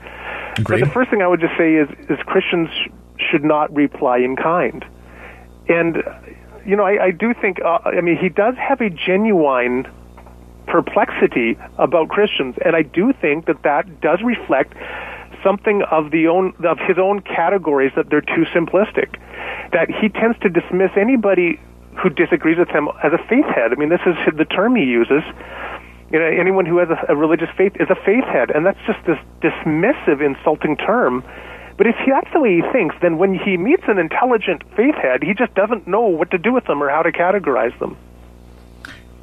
[0.57, 0.79] Agreed.
[0.81, 2.69] But the first thing I would just say is is Christians
[3.17, 4.85] should not reply in kind,
[5.67, 6.03] and
[6.65, 9.87] you know, I, I do think, uh, I mean, he does have a genuine
[10.67, 14.73] perplexity about Christians, and I do think that that does reflect
[15.43, 19.19] something of the own of his own categories that they're too simplistic.
[19.71, 21.59] That he tends to dismiss anybody
[21.97, 23.71] who disagrees with him as a faith head.
[23.71, 25.23] I mean, this is the term he uses.
[26.11, 28.79] You know, anyone who has a, a religious faith is a faith head, and that's
[28.87, 31.23] just this dismissive, insulting term
[31.79, 35.23] but if that's the way he thinks, then when he meets an intelligent faith head,
[35.23, 37.95] he just doesn't know what to do with them or how to categorize them.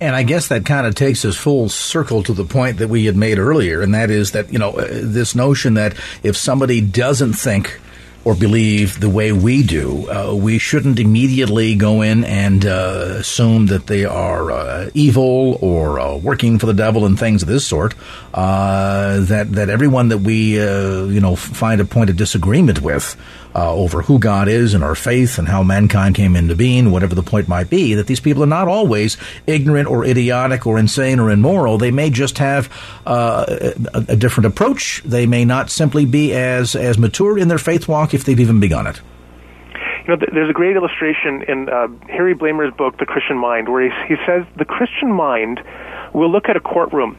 [0.01, 3.05] And I guess that kind of takes us full circle to the point that we
[3.05, 6.81] had made earlier, and that is that, you know, uh, this notion that if somebody
[6.81, 7.79] doesn't think
[8.27, 13.67] or believe the way we do, uh, we shouldn't immediately go in and uh, assume
[13.67, 17.65] that they are uh, evil or uh, working for the devil and things of this
[17.65, 17.95] sort.
[18.35, 23.17] Uh, that that everyone that we uh, you know find a point of disagreement with
[23.57, 27.15] uh, over who God is and our faith and how mankind came into being, whatever
[27.15, 29.17] the point might be, that these people are not always
[29.47, 31.79] ignorant or idiotic or insane or immoral.
[31.79, 32.71] They may just have
[33.07, 33.47] uh,
[33.95, 35.03] a, a, different approach.
[35.07, 38.61] They may not simply be as, as mature in their faith walk if they've even
[38.61, 39.01] begun it.
[40.07, 43.91] You know, there's a great illustration in uh, Harry Blamires' book, The Christian Mind, where
[43.91, 45.61] he, he says the Christian mind
[46.13, 47.19] will look at a courtroom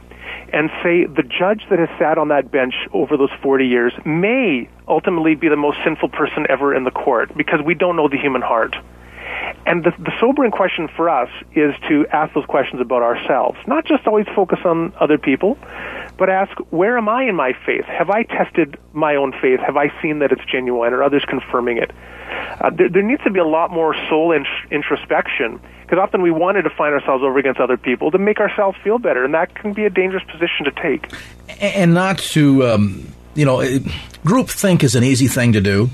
[0.52, 4.68] and say the judge that has sat on that bench over those 40 years may
[4.86, 8.18] ultimately be the most sinful person ever in the court because we don't know the
[8.18, 8.74] human heart.
[9.66, 13.84] And the, the sobering question for us is to ask those questions about ourselves, not
[13.84, 15.58] just always focus on other people,
[16.18, 17.84] but ask, where am I in my faith?
[17.84, 19.60] Have I tested my own faith?
[19.60, 20.92] Have I seen that it's genuine?
[20.92, 21.92] Or others confirming it?
[22.60, 26.30] Uh, there, there, needs to be a lot more soul int- introspection because often we
[26.30, 29.54] want to define ourselves over against other people to make ourselves feel better, and that
[29.54, 31.10] can be a dangerous position to take.
[31.60, 33.78] And not to, um, you know,
[34.24, 35.88] group think is an easy thing to do.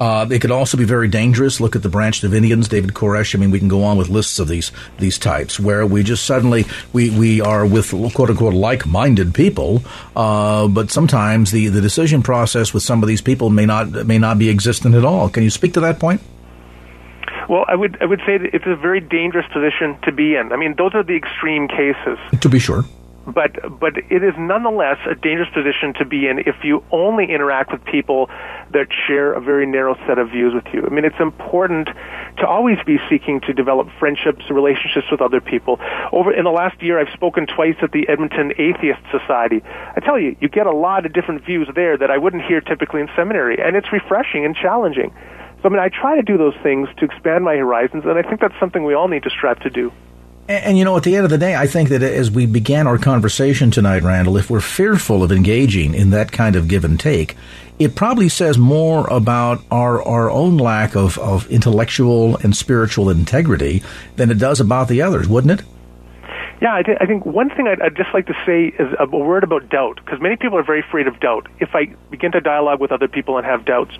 [0.00, 1.60] Uh, it could also be very dangerous.
[1.60, 3.34] Look at the Branch Davidians, David Koresh.
[3.34, 6.24] I mean, we can go on with lists of these these types where we just
[6.24, 9.82] suddenly we, we are with quote unquote like minded people,
[10.14, 14.18] uh, but sometimes the, the decision process with some of these people may not may
[14.18, 15.28] not be existent at all.
[15.28, 16.20] Can you speak to that point?
[17.48, 20.52] Well, I would I would say that it's a very dangerous position to be in.
[20.52, 22.18] I mean, those are the extreme cases.
[22.40, 22.84] To be sure
[23.34, 27.72] but but it is nonetheless a dangerous position to be in if you only interact
[27.72, 28.30] with people
[28.72, 30.84] that share a very narrow set of views with you.
[30.84, 31.88] I mean, it's important
[32.38, 35.80] to always be seeking to develop friendships, relationships with other people.
[36.12, 39.62] Over in the last year, I've spoken twice at the Edmonton Atheist Society.
[39.64, 42.60] I tell you, you get a lot of different views there that I wouldn't hear
[42.60, 45.12] typically in seminary, and it's refreshing and challenging.
[45.62, 48.22] So, I mean, I try to do those things to expand my horizons, and I
[48.22, 49.92] think that's something we all need to strive to do.
[50.48, 52.46] And, and, you know, at the end of the day, I think that as we
[52.46, 56.84] began our conversation tonight, Randal, if we're fearful of engaging in that kind of give
[56.84, 57.36] and take,
[57.78, 63.82] it probably says more about our, our own lack of, of intellectual and spiritual integrity
[64.16, 65.66] than it does about the others, wouldn't it?
[66.60, 69.06] Yeah, I, th- I think one thing I'd, I'd just like to say is a,
[69.06, 71.46] word about doubt, because many people are very afraid of doubt.
[71.60, 73.94] If I begin to dialogue with other people and have doubts,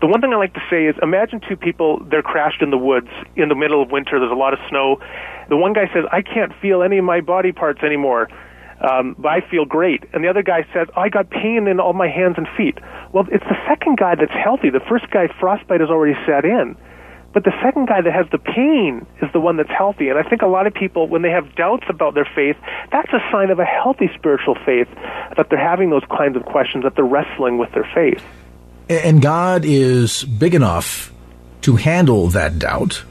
[0.00, 2.78] the one thing I like to say is imagine two people, they're crashed in the
[2.78, 5.00] woods in the middle of winter, there's a lot of snow.
[5.48, 8.28] The one guy says, I can't feel any of my body parts anymore.
[8.80, 10.04] um, but I feel great.
[10.12, 12.78] And the other guy says, oh, I got pain in all my hands and feet.
[13.12, 14.70] Well, it's the second guy that's healthy.
[14.70, 16.76] The first guy, frostbite has already set in.
[17.32, 20.08] But the second guy that has the pain is the one that's healthy.
[20.08, 22.56] And I think a lot of people, when they have doubts about their faith,
[22.90, 24.88] that's a sign of a healthy spiritual faith,
[25.36, 28.24] that they're having those kinds of questions, that they're wrestling with their faith.
[28.88, 31.12] And God is big enough
[31.62, 33.04] to handle that doubt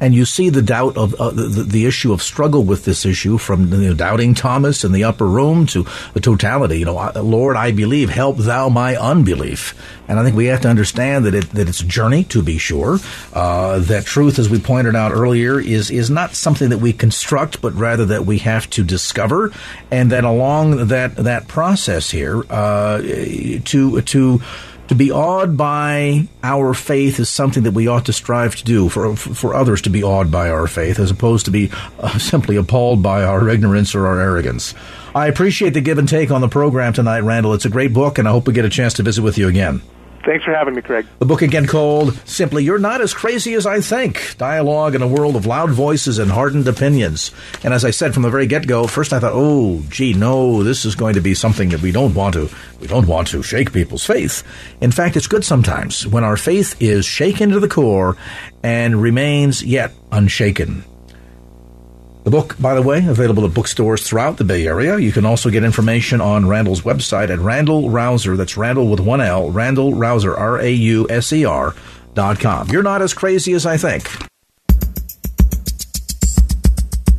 [0.00, 3.38] and you see the doubt of uh, the, the, issue of struggle with this issue
[3.38, 6.80] from you know, doubting Thomas in the upper room to the totality.
[6.80, 9.74] You know, Lord, I believe, help thou my unbelief.
[10.08, 12.58] And I think we have to understand that it that it's a journey to be
[12.58, 12.98] sure.
[13.32, 17.62] Uh, that truth, as we pointed out earlier, is is not something that we construct,
[17.62, 19.52] but rather that we have to discover,
[19.90, 24.42] and that along that that process here, uh, to to
[24.88, 28.88] to be awed by our faith is something that we ought to strive to do
[28.88, 32.56] for for others to be awed by our faith as opposed to be uh, simply
[32.56, 34.74] appalled by our ignorance or our arrogance.
[35.14, 37.54] I appreciate the give and take on the program tonight, Randal.
[37.54, 39.48] It's a great book and I hope we get a chance to visit with you
[39.48, 39.82] again.
[40.24, 41.06] Thanks for having me, Craig.
[41.18, 45.08] The book again called Simply You're Not As Crazy as I Think Dialogue in a
[45.08, 47.30] World of Loud Voices and Hardened Opinions.
[47.62, 50.62] And as I said from the very get go, first I thought, oh, gee, no,
[50.62, 52.48] this is going to be something that we don't want to.
[52.80, 54.42] We don't want to shake people's faith.
[54.80, 58.16] In fact, it's good sometimes when our faith is shaken to the core
[58.62, 60.84] and remains yet unshaken.
[62.24, 64.96] The book, by the way, available at bookstores throughout the Bay Area.
[64.98, 68.34] You can also get information on Randal's website at Randal Rauser.
[68.34, 69.50] That's Randal with one L.
[69.50, 71.74] Randal Rauser, R A U S E R
[72.14, 72.68] dot com.
[72.70, 74.08] You're not as crazy as I think.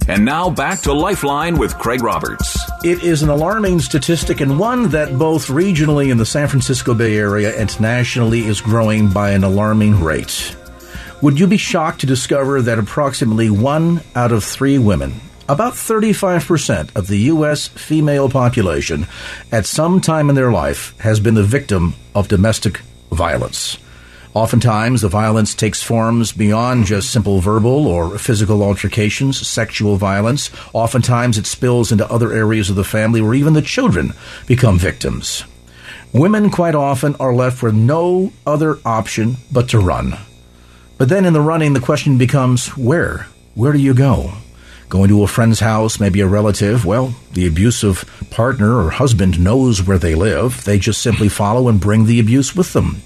[0.08, 2.58] And now back to Lifeline with Craig Roberts.
[2.84, 7.18] It is an alarming statistic and one that both regionally in the San Francisco Bay
[7.18, 10.56] Area and nationally is growing by an alarming rate.
[11.22, 16.94] Would you be shocked to discover that approximately one out of three women, about 35%
[16.94, 17.70] of the U.S.
[17.70, 19.08] female population,
[19.50, 23.78] at some time in their life has been the victim of domestic violence?
[24.34, 30.52] Oftentimes, the violence takes forms beyond just simple verbal or physical altercations, sexual violence.
[30.74, 34.14] Oftentimes, it spills into other areas of the family where even the children
[34.46, 35.46] become victims.
[36.12, 40.18] Women quite often are left with no other option but to run.
[40.98, 43.28] But then in the running, the question becomes where?
[43.54, 44.34] Where do you go?
[44.88, 49.84] Going to a friend's house, maybe a relative, well, the abusive partner or husband knows
[49.84, 50.64] where they live.
[50.64, 53.02] They just simply follow and bring the abuse with them.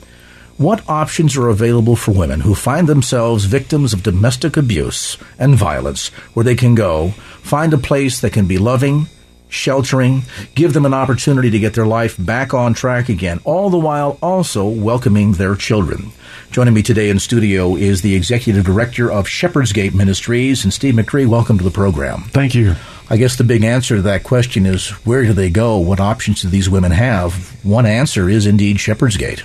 [0.58, 6.10] What options are available for women who find themselves victims of domestic abuse and violence
[6.34, 9.08] where they can go, find a place that can be loving,
[9.49, 10.23] sheltering,
[10.55, 14.17] give them an opportunity to get their life back on track again, all the while
[14.21, 16.12] also welcoming their children.
[16.51, 20.95] Joining me today in studio is the executive director of Shepherd's Gate Ministries, and Steve
[20.95, 21.27] McCree.
[21.27, 22.21] Welcome to the program.
[22.29, 22.75] Thank you.
[23.09, 25.77] I guess the big answer to that question is where do they go?
[25.77, 27.63] What options do these women have?
[27.63, 29.43] One answer is indeed Shepherd's Gate.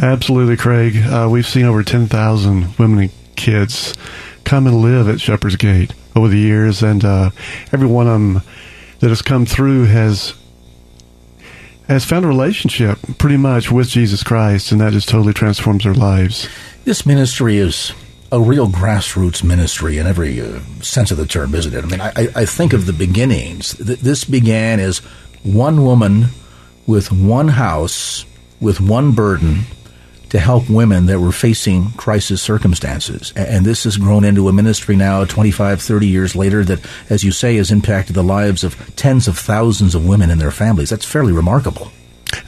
[0.00, 0.96] Absolutely, Craig.
[0.96, 3.94] Uh, we've seen over 10,000 women and kids
[4.44, 7.30] come and live at Shepherd's Gate over the years, and uh,
[7.72, 8.42] every one of them
[9.04, 10.32] that has come through has
[11.88, 15.92] has found a relationship pretty much with Jesus Christ, and that just totally transforms their
[15.92, 16.48] lives.
[16.84, 17.92] This ministry is
[18.32, 21.84] a real grassroots ministry in every uh, sense of the term, isn't it?
[21.84, 23.72] I mean, I, I think of the beginnings.
[23.72, 25.00] This began as
[25.42, 26.28] one woman
[26.86, 28.24] with one house,
[28.58, 29.64] with one burden,
[30.34, 33.32] to help women that were facing crisis circumstances.
[33.36, 37.30] And this has grown into a ministry now 25, 30 years later that, as you
[37.30, 40.90] say, has impacted the lives of tens of thousands of women and their families.
[40.90, 41.92] That's fairly remarkable.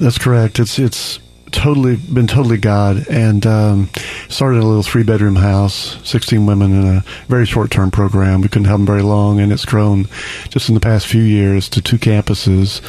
[0.01, 0.59] That's correct.
[0.59, 1.21] It's, it's,
[1.53, 3.89] totally been totally God and um,
[4.29, 8.41] started a little three bedroom house, 16 women in a very short term program.
[8.41, 10.09] We couldn't have them very long, and it's grown
[10.49, 12.83] just in the past few years to two campuses.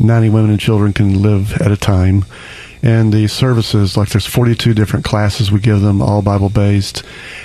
[0.00, 2.24] 90 women and children can live at a time
[2.82, 7.02] and the services like there's 42 different classes we give them all bible based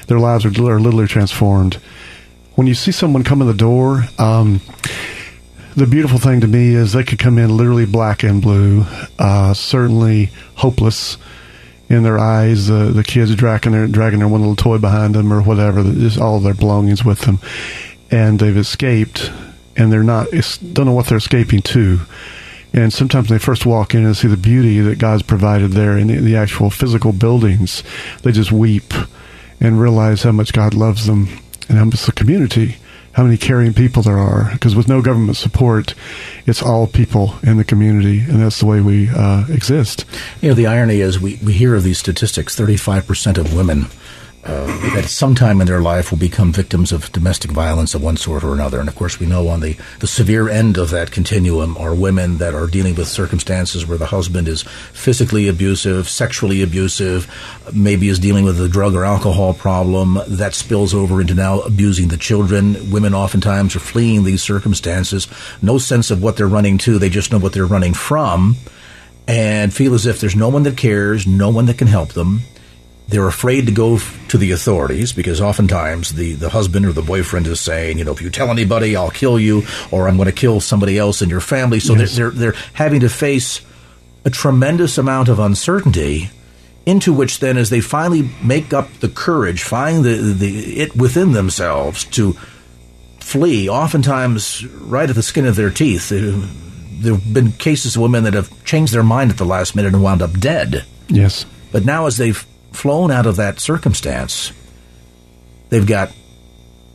[0.08, 1.76] their lives are, are literally transformed.
[2.56, 4.62] When you see someone come in the door um,
[5.76, 8.86] the beautiful thing to me is they could come in literally black and blue
[9.18, 11.18] uh, certainly hopeless
[11.90, 12.70] in their eyes.
[12.70, 16.20] Uh, the kids dragging their dragging their one little toy behind them or whatever just
[16.20, 17.40] all their belongings with them.
[18.12, 19.32] And they've escaped
[19.76, 22.02] and they're not don't know what they're escaping to
[22.74, 26.08] and sometimes they first walk in and see the beauty that God's provided there in
[26.08, 27.84] the, the actual physical buildings,
[28.24, 28.94] they just weep
[29.60, 31.28] and realize how much God loves them
[31.70, 32.78] and how much the community,
[33.14, 34.50] how many caring people there are.
[34.52, 35.94] Because with no government support,
[36.46, 40.06] it's all people in the community, and that's the way we uh, exist.
[40.42, 43.86] You know, the irony is we, we hear of these statistics 35% of women
[44.46, 48.18] uh, at some time in their life will become victims of domestic violence of one
[48.18, 48.80] sort or another.
[48.80, 52.40] And of course, we know on the, the severe end of that continuum are women
[52.40, 57.32] that are dealing with circumstances where the husband is physically abusive, sexually abusive,
[57.74, 62.10] maybe is dealing with a drug or alcohol problem that spills over into now abusing
[62.10, 62.92] the children.
[62.92, 65.28] Women oftentimes are fleeing these circumstances,
[65.62, 68.58] no sense of what they're running to, they just know what they're running from.
[69.26, 72.42] And feel as if there's no one that cares, no one that can help them
[73.14, 77.46] they're afraid to go to the authorities because oftentimes the, the husband or the boyfriend
[77.46, 80.32] is saying, you know, if you tell anybody, I'll kill you, or I'm going to
[80.32, 81.80] kill somebody else in your family.
[81.80, 82.16] So yes.
[82.16, 83.62] they're, they're, they're having to face
[84.26, 86.32] a tremendous amount of uncertainty
[86.86, 91.32] into which then as they finally make up the courage, find the, the it within
[91.32, 92.34] themselves to
[93.20, 96.10] flee, oftentimes right at the skin of their teeth.
[96.10, 99.94] There have been cases of women that have changed their mind at the last minute
[99.94, 100.86] and wound up dead.
[101.08, 101.46] Yes.
[101.72, 104.52] But now as they've flown out of that circumstance,
[105.70, 106.12] they've got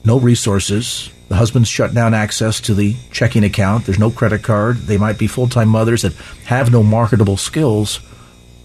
[0.05, 1.11] no resources.
[1.29, 3.85] The husband's shut down access to the checking account.
[3.85, 4.79] There's no credit card.
[4.79, 6.14] They might be full time mothers that
[6.47, 7.97] have no marketable skills.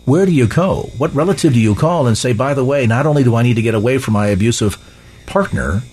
[0.05, 0.91] Where do you go?
[0.97, 3.55] What relative do you call and say, by the way, not only do I need
[3.55, 4.77] to get away from my abusive
[5.25, 5.83] partner,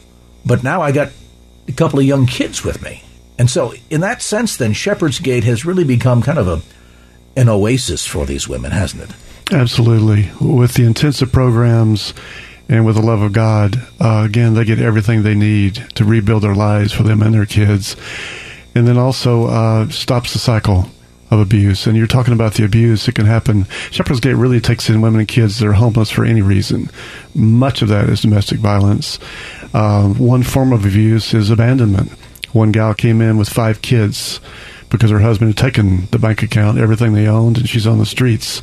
[0.44, 1.10] but now I got
[1.68, 3.04] a couple of young kids with me.
[3.38, 6.60] And so, in that sense, then, Shepherd's Gate has really become kind of a
[7.36, 9.10] an oasis for these women, hasn't it?
[9.52, 10.30] Absolutely.
[10.40, 12.14] With the intensive programs
[12.68, 16.42] and with the love of God, uh, again, they get everything they need to rebuild
[16.42, 17.96] their lives for them and their kids.
[18.74, 20.86] And then also uh, stops the cycle
[21.32, 21.86] of abuse.
[21.86, 23.66] And you're talking about the abuse that can happen.
[23.90, 26.88] Shepherd's Gate really takes in women and kids that are homeless for any reason.
[27.34, 29.18] Much of that is domestic violence.
[29.74, 32.12] Uh, one form of abuse is abandonment.
[32.52, 34.40] One gal came in with five kids
[34.90, 38.06] because her husband had taken the bank account, everything they owned, and she's on the
[38.06, 38.62] streets.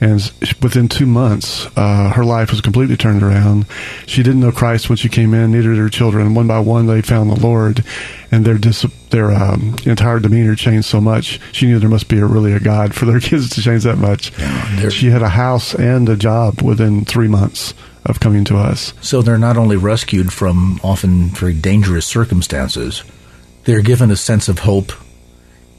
[0.00, 0.20] And
[0.62, 3.66] within two months, uh, her life was completely turned around.
[4.06, 6.34] She didn't know Christ when she came in, neither did her children.
[6.34, 7.84] One by one, they found the Lord,
[8.30, 11.40] and their dis- their um, entire demeanor changed so much.
[11.52, 13.98] She knew there must be a, really a God for their kids to change that
[13.98, 14.36] much.
[14.38, 17.74] Yeah, she had a house and a job within three months
[18.06, 18.94] of coming to us.
[19.00, 23.02] So they're not only rescued from often very dangerous circumstances,
[23.64, 24.92] they're given a sense of hope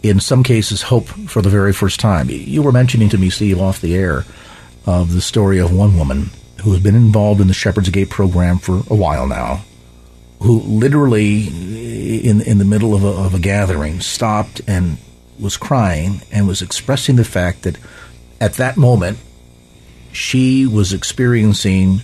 [0.02, 2.30] in some cases, hope for the very first time.
[2.30, 4.26] You were mentioning to me, Steve, off the air,
[4.86, 6.32] of the story of one woman
[6.62, 9.64] who has been involved in the Shepherd's Gate program for a while now,
[10.42, 11.48] who literally,
[12.28, 14.98] in in the middle of a, of a gathering, stopped and
[15.40, 17.78] was crying and was expressing the fact that
[18.42, 19.18] at that moment
[20.12, 22.02] she was experiencing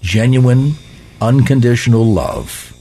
[0.00, 0.74] genuine,
[1.20, 2.76] unconditional love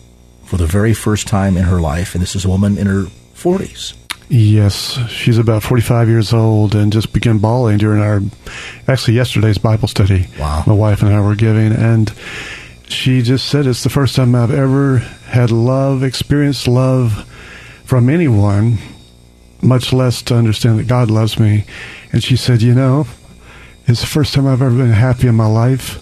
[0.46, 3.06] for the very first time in her life, and this is a woman in her
[3.34, 3.94] forties
[4.34, 8.22] Yes, she's about 45 years old and just began bawling during our,
[8.88, 10.26] actually yesterday's Bible study.
[10.40, 10.64] Wow.
[10.66, 12.14] My wife and I were giving, and
[12.88, 17.30] she just said it's the first time I've ever had love, experienced love
[17.84, 18.78] from anyone,
[19.62, 21.66] much less to understand that God loves me.
[22.14, 23.08] And she said, you know,
[23.86, 26.02] it's the first time I've ever been happy in my life,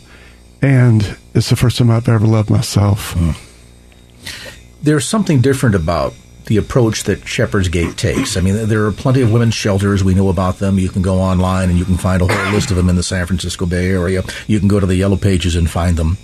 [0.62, 3.16] and it's the first time I've ever loved myself.
[3.16, 4.84] Mm.
[4.84, 6.14] There's something different about
[6.50, 8.36] the approach that Shepherd's Gate takes.
[8.36, 10.04] I mean, there are plenty of women's shelters.
[10.04, 10.80] We know about them.
[10.80, 13.04] You can go online and you can find a whole list of them in the
[13.04, 14.24] San Francisco Bay Area.
[14.48, 16.18] You can go to the Yellow Pages and find them.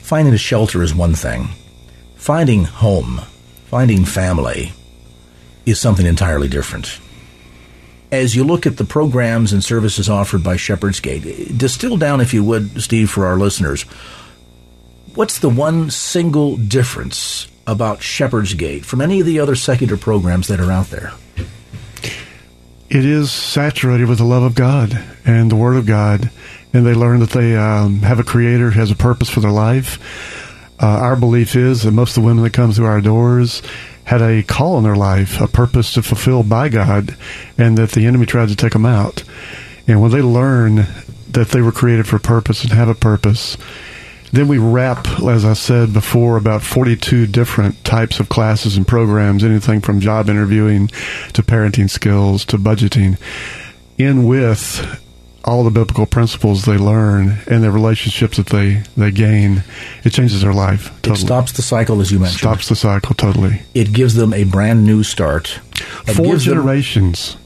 [0.00, 1.48] Finding a shelter is one thing.
[2.16, 3.20] Finding home,
[3.66, 4.72] finding family,
[5.64, 6.98] is something entirely different.
[8.10, 12.34] As you look at the programs and services offered by Shepherd's Gate, distill down, if
[12.34, 13.82] you would, Steve, for our listeners,
[15.14, 20.48] what's the one single difference about Shepherd's Gate from any of the other secular programs
[20.48, 21.12] that are out there?
[22.88, 26.30] It is saturated with the love of God and the Word of God,
[26.72, 29.50] and they learn that they um, have a Creator who has a purpose for their
[29.50, 29.98] life.
[30.80, 33.62] Uh, our belief is that most of the women that come through our doors
[34.04, 37.16] had a call in their life, a purpose to fulfill by God,
[37.58, 39.24] and that the enemy tried to take them out.
[39.88, 40.86] And when they learn
[41.30, 43.56] that they were created for a purpose and have a purpose,
[44.36, 49.42] then we wrap, as I said before, about 42 different types of classes and programs,
[49.42, 50.88] anything from job interviewing
[51.32, 53.18] to parenting skills to budgeting,
[53.98, 55.02] in with
[55.46, 59.62] all the biblical principles they learn and the relationships that they, they gain.
[60.04, 60.88] It changes their life.
[61.02, 61.14] Totally.
[61.14, 62.40] It stops the cycle, as you mentioned.
[62.40, 63.62] Stops the cycle, totally.
[63.74, 65.60] It gives them a brand new start.
[66.06, 67.34] It Four generations.
[67.34, 67.42] Them-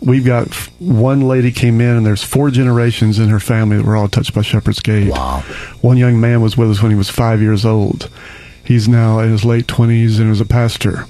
[0.00, 3.96] we've got one lady came in and there's four generations in her family that were
[3.96, 5.10] all touched by Shepherd's Gate.
[5.10, 5.40] Wow.
[5.80, 8.10] One young man was with us when he was five years old.
[8.64, 11.06] He's now in his late 20s and is a pastor.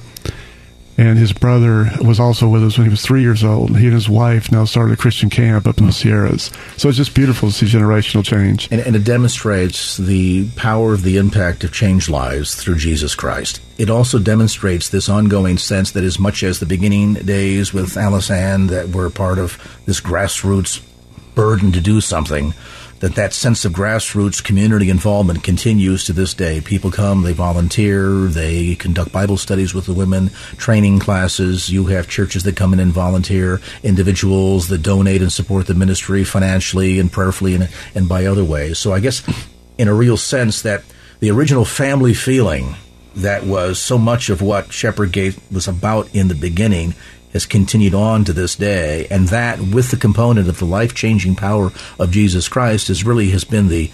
[0.99, 3.79] And his brother was also with us when he was three years old.
[3.79, 6.51] He and his wife now started a Christian camp up in the Sierras.
[6.77, 8.69] So it's just beautiful to see generational change.
[8.73, 13.61] And, and it demonstrates the power of the impact of changed lives through Jesus Christ.
[13.79, 18.29] It also demonstrates this ongoing sense that as much as the beginning days with Alice
[18.29, 20.83] Ann that were part of this grassroots
[21.37, 22.55] burden to do something,
[23.01, 26.61] that that sense of grassroots community involvement continues to this day.
[26.61, 31.71] People come, they volunteer, they conduct Bible studies with the women, training classes.
[31.71, 36.25] You have churches that come in and volunteer, individuals that donate and support the ministry
[36.25, 38.79] financially and prayerfully and, and by other ways.
[38.79, 39.23] So I guess
[39.77, 40.83] in a real sense that
[41.21, 42.75] the original family feeling
[43.17, 46.95] that was so much of what Shepherd Gate was about in the beginning
[47.33, 51.37] has continued on to this day, and that with the component of the life changing
[51.37, 53.91] power of Jesus Christ is really has been the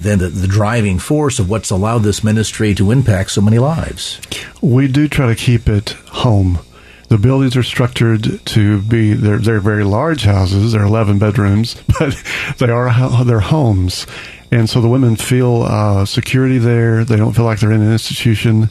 [0.00, 4.20] then the, the, driving force of what's allowed this ministry to impact so many lives.
[4.62, 6.60] We do try to keep it home.
[7.08, 10.72] The buildings are structured to be they're they're very large houses.
[10.72, 12.22] They're eleven bedrooms, but
[12.58, 14.06] they are their homes,
[14.52, 17.04] and so the women feel uh, security there.
[17.04, 18.68] They don't feel like they're in an institution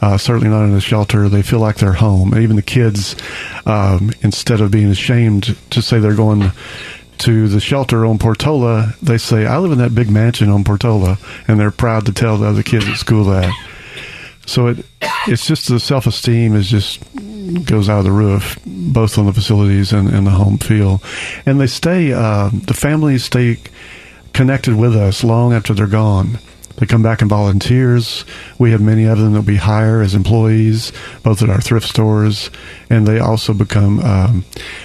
[0.00, 1.28] uh, certainly not in a shelter.
[1.28, 2.36] They feel like they're home.
[2.38, 3.16] even the kids,
[3.66, 6.52] um, instead of being ashamed to say they're going
[7.18, 11.18] to the shelter on Portola, they say, I live in that big mansion on Portola,
[11.48, 13.52] and they're proud to tell the other kids at school that.
[14.46, 14.84] So it
[15.26, 17.02] it's just the self esteem is just
[17.64, 21.02] goes out of the roof, both on the facilities and, and the home feel,
[21.44, 22.12] and they stay.
[22.12, 23.58] Uh, the families stay
[24.32, 26.38] connected with us long after they're gone.
[26.78, 28.24] They come back and volunteers.
[28.58, 32.50] We have many of them that we hire as employees, both at our thrift stores,
[32.88, 34.44] and they also become um,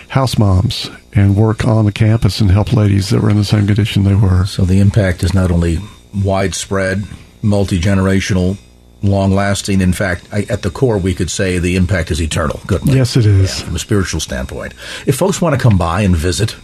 [0.09, 3.67] house moms and work on the campus and help ladies that were in the same
[3.67, 4.45] condition they were.
[4.45, 5.77] So the impact is not only
[6.23, 7.03] widespread,
[7.41, 8.57] multi generational,
[9.03, 9.81] long lasting.
[9.81, 12.59] In fact, I, at the core, we could say the impact is eternal.
[12.65, 12.81] Good.
[12.85, 13.59] Yes, it is.
[13.59, 14.73] Yeah, from a spiritual standpoint.
[15.05, 16.55] If folks want to come by and visit,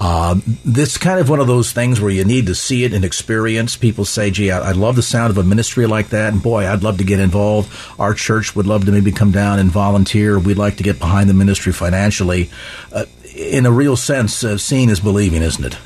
[0.00, 3.04] uh, this kind of one of those things where you need to see it and
[3.04, 3.76] experience.
[3.76, 6.68] People say, gee, I, I, love the sound of a ministry like that, and boy,
[6.68, 7.72] I'd love to get involved.
[7.98, 10.38] Our church would love to maybe come down and volunteer.
[10.38, 12.50] We'd like to get behind the ministry financially.
[12.92, 15.78] Uh, in a real sense, uh, seeing is believing, isn't it?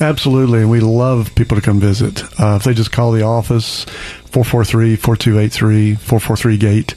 [0.00, 0.60] Absolutely.
[0.60, 2.22] And we love people to come visit.
[2.40, 3.84] Uh, if they just call the office,
[4.30, 6.94] 443 4283 443 gate.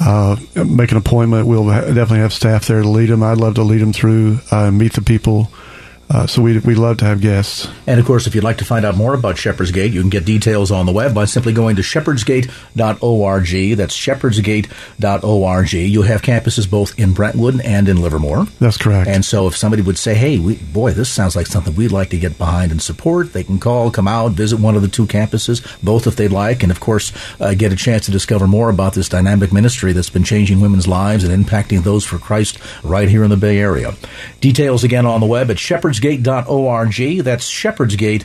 [0.00, 1.46] Uh, make an appointment.
[1.46, 3.22] We'll definitely have staff there to lead them.
[3.22, 5.48] I'd love to lead them through, uh, meet the people,
[6.12, 7.66] uh, so we we love to have guests.
[7.86, 10.10] And of course, if you'd like to find out more about Shepherd's Gate, you can
[10.10, 13.76] get details on the web by simply going to shepherdsgate.org.
[13.76, 15.72] That's shepherdsgate.org.
[15.72, 18.44] You'll have campuses both in Brentwood and in Livermore.
[18.60, 19.08] That's correct.
[19.08, 22.10] And so if somebody would say, hey, we, boy, this sounds like something we'd like
[22.10, 25.06] to get behind and support, they can call, come out, visit one of the two
[25.06, 28.68] campuses, both if they'd like, and of course, uh, get a chance to discover more
[28.68, 33.08] about this dynamic ministry that's been changing women's lives and impacting those for Christ right
[33.08, 33.94] here in the Bay Area.
[34.42, 37.24] Details again on the web at shepherds shepherdsgate.org.
[37.24, 38.24] That's shepherdsgate